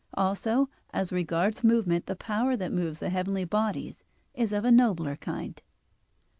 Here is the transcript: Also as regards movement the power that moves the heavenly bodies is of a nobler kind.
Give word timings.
Also 0.15 0.67
as 0.91 1.13
regards 1.13 1.63
movement 1.63 2.07
the 2.07 2.15
power 2.15 2.57
that 2.57 2.71
moves 2.73 2.97
the 2.97 3.11
heavenly 3.11 3.43
bodies 3.45 4.03
is 4.33 4.51
of 4.51 4.65
a 4.65 4.71
nobler 4.71 5.15
kind. 5.15 5.61